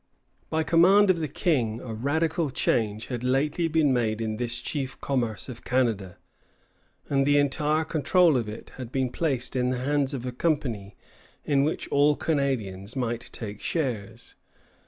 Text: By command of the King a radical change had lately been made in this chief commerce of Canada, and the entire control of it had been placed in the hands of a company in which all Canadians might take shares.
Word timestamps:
By 0.49 0.63
command 0.63 1.11
of 1.11 1.19
the 1.19 1.27
King 1.27 1.79
a 1.79 1.93
radical 1.93 2.49
change 2.49 3.05
had 3.05 3.23
lately 3.23 3.67
been 3.67 3.93
made 3.93 4.19
in 4.19 4.37
this 4.37 4.59
chief 4.59 4.99
commerce 4.99 5.47
of 5.47 5.63
Canada, 5.63 6.17
and 7.07 7.23
the 7.23 7.37
entire 7.37 7.83
control 7.85 8.35
of 8.35 8.49
it 8.49 8.71
had 8.77 8.91
been 8.91 9.11
placed 9.11 9.55
in 9.55 9.69
the 9.69 9.77
hands 9.77 10.15
of 10.15 10.25
a 10.25 10.31
company 10.31 10.97
in 11.45 11.63
which 11.63 11.87
all 11.89 12.15
Canadians 12.15 12.95
might 12.95 13.29
take 13.31 13.61
shares. 13.61 14.33